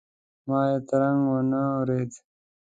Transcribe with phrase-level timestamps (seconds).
[0.47, 2.11] ما یې ترنګ وانه ورېد.